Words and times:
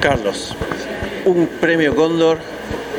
Carlos, 0.00 0.54
un 1.24 1.48
premio 1.60 1.94
Cóndor 1.96 2.38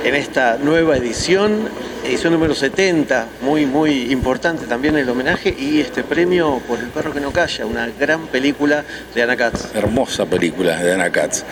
en 0.03 0.15
esta 0.15 0.57
nueva 0.57 0.97
edición, 0.97 1.69
edición 2.05 2.33
número 2.33 2.53
70, 2.53 3.27
muy 3.41 3.65
muy 3.65 4.11
importante 4.11 4.65
también 4.65 4.97
el 4.97 5.09
homenaje 5.09 5.55
y 5.57 5.79
este 5.79 6.03
premio 6.03 6.61
por 6.67 6.79
El 6.79 6.87
perro 6.87 7.13
que 7.13 7.21
no 7.21 7.31
calla, 7.31 7.65
una 7.65 7.87
gran 7.87 8.27
película 8.27 8.83
de 9.15 9.23
Ana 9.23 9.37
Katz. 9.37 9.73
Hermosa 9.75 10.25
película 10.25 10.77
de 10.77 10.93
Ana 10.93 11.09
Katz, 11.09 11.43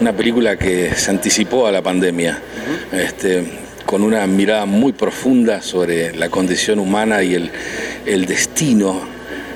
una 0.00 0.12
película 0.12 0.56
que 0.56 0.92
se 0.94 1.10
anticipó 1.10 1.68
a 1.68 1.72
la 1.72 1.82
pandemia. 1.82 2.40
este, 2.92 3.44
con 3.86 4.02
una 4.02 4.26
mirada 4.26 4.66
muy 4.66 4.92
profunda 4.92 5.62
sobre 5.62 6.16
la 6.16 6.28
condición 6.28 6.80
humana 6.80 7.22
y 7.22 7.36
el, 7.36 7.52
el 8.04 8.26
destino, 8.26 9.00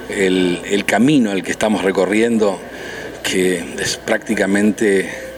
el, 0.08 0.60
el 0.64 0.84
camino 0.84 1.32
al 1.32 1.42
que 1.42 1.50
estamos 1.50 1.82
recorriendo, 1.82 2.60
que 3.24 3.74
es 3.80 3.96
prácticamente 3.96 5.29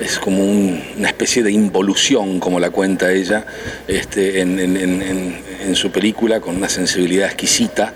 es 0.00 0.18
como 0.18 0.44
un- 0.44 0.82
una 0.98 1.08
especie 1.08 1.42
de 1.42 1.52
involución, 1.52 2.40
como 2.40 2.58
la 2.60 2.70
cuenta 2.70 3.12
ella, 3.12 3.44
este, 3.88 4.40
en, 4.40 5.74
su 5.74 5.90
película, 5.90 6.40
con 6.40 6.56
una 6.56 6.68
sensibilidad 6.68 7.26
exquisita, 7.26 7.92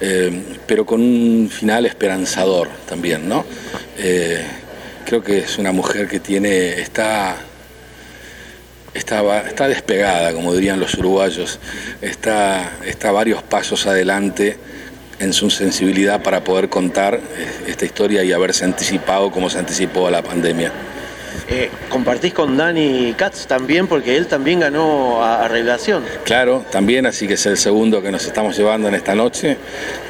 eh, 0.00 0.30
pero 0.66 0.84
con 0.86 1.00
un 1.00 1.48
final 1.50 1.86
esperanzador 1.86 2.68
también, 2.88 3.28
¿no? 3.28 3.44
Eh, 3.98 4.44
creo 5.04 5.22
que 5.22 5.38
es 5.38 5.58
una 5.58 5.72
mujer 5.72 6.08
que 6.08 6.20
tiene, 6.20 6.78
está, 6.80 7.36
está, 8.94 9.48
está 9.48 9.68
despegada, 9.68 10.32
como 10.32 10.54
dirían 10.54 10.78
los 10.78 10.94
uruguayos, 10.94 11.58
está, 12.02 12.72
está 12.84 13.10
varios 13.12 13.42
pasos 13.42 13.86
adelante 13.86 14.56
en 15.18 15.32
su 15.32 15.48
sensibilidad 15.50 16.22
para 16.22 16.44
poder 16.44 16.68
contar 16.68 17.14
eh, 17.14 17.20
esta 17.68 17.86
historia 17.86 18.22
y 18.22 18.32
haberse 18.32 18.64
anticipado 18.64 19.30
como 19.30 19.48
se 19.48 19.58
anticipó 19.58 20.06
a 20.06 20.10
la 20.10 20.22
pandemia. 20.22 20.70
Eh, 21.48 21.70
compartís 21.88 22.34
con 22.34 22.56
Dani 22.56 23.14
Katz 23.16 23.46
también 23.46 23.86
porque 23.86 24.16
él 24.16 24.26
también 24.26 24.60
ganó 24.60 25.22
a, 25.22 25.44
a 25.44 25.48
Revelación. 25.48 26.04
Claro, 26.24 26.64
también, 26.70 27.06
así 27.06 27.26
que 27.28 27.34
es 27.34 27.46
el 27.46 27.56
segundo 27.56 28.02
que 28.02 28.10
nos 28.10 28.24
estamos 28.26 28.56
llevando 28.56 28.88
en 28.88 28.94
esta 28.94 29.14
noche. 29.14 29.56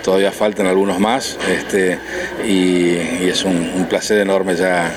Todavía 0.02 0.32
faltan 0.32 0.66
algunos 0.66 0.98
más. 0.98 1.38
Este, 1.48 1.98
y, 2.46 2.96
y 3.24 3.28
es 3.28 3.44
un, 3.44 3.56
un 3.74 3.86
placer 3.86 4.18
enorme 4.18 4.54
ya 4.56 4.92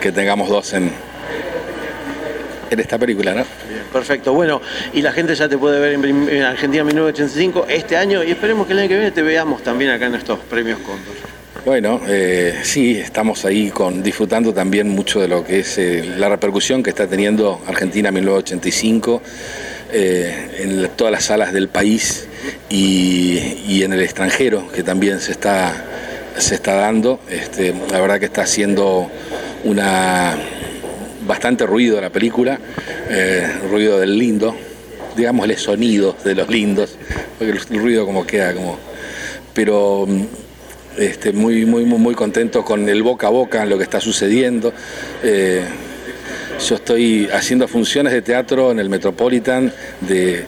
que 0.00 0.12
tengamos 0.12 0.48
dos 0.48 0.72
en, 0.74 0.92
en 2.70 2.80
esta 2.80 2.98
película, 2.98 3.34
¿no? 3.34 3.44
Perfecto, 3.92 4.34
bueno, 4.34 4.60
y 4.92 5.00
la 5.00 5.12
gente 5.12 5.34
ya 5.34 5.48
te 5.48 5.56
puede 5.56 5.80
ver 5.80 5.94
en 5.94 6.42
Argentina 6.42 6.84
1985 6.84 7.66
este 7.70 7.96
año 7.96 8.22
y 8.22 8.30
esperemos 8.30 8.66
que 8.66 8.74
el 8.74 8.80
año 8.80 8.88
que 8.88 8.94
viene 8.96 9.10
te 9.10 9.22
veamos 9.22 9.62
también 9.62 9.90
acá 9.90 10.06
en 10.06 10.14
estos 10.14 10.38
premios 10.40 10.78
Cóndor. 10.80 11.37
Bueno, 11.68 12.00
eh, 12.08 12.60
sí, 12.62 12.96
estamos 12.96 13.44
ahí 13.44 13.68
con, 13.68 14.02
disfrutando 14.02 14.54
también 14.54 14.88
mucho 14.88 15.20
de 15.20 15.28
lo 15.28 15.44
que 15.44 15.58
es 15.58 15.76
eh, 15.76 16.02
la 16.16 16.30
repercusión 16.30 16.82
que 16.82 16.88
está 16.88 17.06
teniendo 17.06 17.60
Argentina 17.66 18.10
1985 18.10 19.20
eh, 19.92 20.60
en 20.60 20.88
todas 20.96 21.12
las 21.12 21.24
salas 21.24 21.52
del 21.52 21.68
país 21.68 22.26
y, 22.70 23.82
en 23.82 23.92
el 23.92 24.00
extranjero, 24.00 24.66
que 24.72 24.82
también 24.82 25.20
se 25.20 25.32
está, 25.32 25.84
se 26.38 26.54
está 26.54 26.74
dando. 26.74 27.20
Este, 27.28 27.74
la 27.90 28.00
verdad 28.00 28.18
que 28.18 28.24
está 28.24 28.44
haciendo 28.44 29.10
una 29.64 30.38
bastante 31.26 31.66
ruido 31.66 32.00
la 32.00 32.08
película, 32.08 32.58
ruido 33.70 34.00
del 34.00 34.18
lindo, 34.18 34.56
digámosle 35.18 35.58
sonidos 35.58 36.24
de 36.24 36.34
los 36.34 36.48
lindos, 36.48 36.96
porque 37.36 37.52
el, 37.52 37.60
el 37.72 37.78
ruido 37.78 38.06
como 38.06 38.26
queda 38.26 38.54
como... 38.54 38.78
Pero 39.52 40.06
mm, 40.08 40.47
este, 40.98 41.32
muy, 41.32 41.64
muy, 41.64 41.84
muy, 41.84 42.14
contento 42.14 42.64
con 42.64 42.88
el 42.88 43.02
boca 43.02 43.28
a 43.28 43.30
boca 43.30 43.64
lo 43.64 43.78
que 43.78 43.84
está 43.84 44.00
sucediendo. 44.00 44.72
Eh, 45.22 45.62
yo 46.66 46.74
estoy 46.74 47.28
haciendo 47.32 47.68
funciones 47.68 48.12
de 48.12 48.22
teatro 48.22 48.72
en 48.72 48.80
el 48.80 48.88
Metropolitan 48.88 49.72
de, 50.00 50.44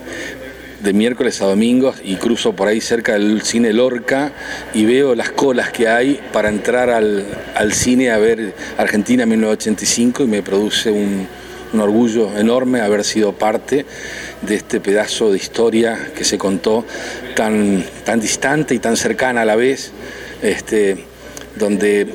de 0.83 0.93
miércoles 0.93 1.41
a 1.41 1.47
domingos 1.47 1.97
y 2.03 2.16
cruzo 2.16 2.55
por 2.55 2.69
ahí 2.69 2.81
cerca 2.81 3.12
del 3.12 3.43
cine 3.43 3.72
Lorca 3.72 4.33
y 4.75 4.84
veo 4.87 5.15
las 5.15 5.31
colas 5.31 5.71
que 5.71 5.89
hay 5.89 6.21
para 6.33 6.49
entrar 6.49 6.91
al, 6.91 7.25
al 7.55 7.72
cine 7.72 8.10
a 8.10 8.19
ver 8.19 8.55
Argentina 8.77 9.27
1985 9.27 10.25
y 10.25 10.27
me 10.27 10.43
produce 10.43 10.91
un, 10.91 11.28
un 11.72 11.81
orgullo 11.81 12.37
enorme 12.39 12.81
haber 12.81 13.05
sido 13.05 13.33
parte 13.33 13.87
de 14.43 14.55
este 14.55 14.81
pedazo 14.81 15.31
de 15.31 15.39
historia 15.39 16.10
que 16.16 16.25
se 16.25 16.39
contó 16.39 16.84
tan, 17.34 17.84
tan 18.05 18.21
distante 18.21 18.75
y 18.75 18.78
tan 18.78 18.97
cercana 18.97 19.43
a 19.43 19.44
la 19.44 19.56
vez, 19.56 19.93
este, 20.43 21.05
donde 21.56 22.06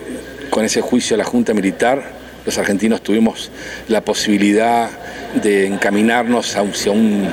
con 0.49 0.65
ese 0.65 0.81
juicio 0.81 1.15
a 1.15 1.17
la 1.17 1.25
Junta 1.25 1.53
Militar 1.53 2.03
los 2.45 2.57
argentinos 2.57 3.01
tuvimos 3.01 3.51
la 3.87 4.01
posibilidad 4.01 4.89
de 5.41 5.65
encaminarnos 5.67 6.55
hacia 6.55 6.91
un, 6.91 7.29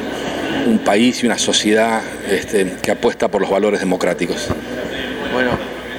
país 0.85 1.23
y 1.23 1.27
una 1.27 1.39
sociedad 1.39 2.03
este, 2.31 2.77
que 2.83 2.91
apuesta 2.93 3.29
por 3.29 3.41
los 3.41 3.51
valores 3.51 3.81
democráticos. 3.81 4.49
Bueno, 5.33 5.51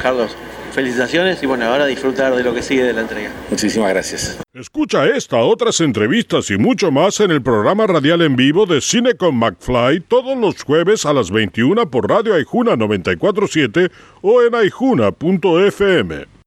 Carlos, 0.02 0.36
felicitaciones 0.74 1.42
y 1.42 1.46
bueno, 1.46 1.66
ahora 1.66 1.86
disfrutar 1.86 2.36
de 2.36 2.44
lo 2.44 2.54
que 2.54 2.62
sigue 2.62 2.84
de 2.84 2.94
la 2.94 3.02
entrega. 3.02 3.32
Muchísimas 3.50 3.90
gracias. 3.90 4.40
Escucha 4.54 5.06
esta, 5.06 5.38
otras 5.38 5.80
entrevistas 5.82 6.52
y 6.52 6.58
mucho 6.58 6.92
más 6.92 7.20
en 7.20 7.32
el 7.32 7.42
programa 7.42 7.88
radial 7.88 8.22
en 8.22 8.36
vivo 8.36 8.66
de 8.66 8.82
Cine 8.82 9.16
con 9.16 9.36
McFly 9.36 10.02
todos 10.02 10.38
los 10.38 10.62
jueves 10.64 11.06
a 11.06 11.14
las 11.14 11.32
21 11.32 11.90
por 11.90 12.10
Radio 12.10 12.36
Aijuna 12.36 12.76
947 12.76 13.90
o 14.22 14.42
en 14.42 14.56
aijuna.fm. 14.56 16.34